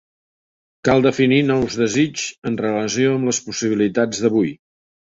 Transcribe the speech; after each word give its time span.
Cal 0.89 1.05
definir 1.07 1.39
nous 1.51 1.77
desigs 1.83 2.25
en 2.51 2.59
relació 2.65 3.15
amb 3.21 3.33
les 3.33 3.45
possibilitats 3.51 4.27
d'avui. 4.27 4.57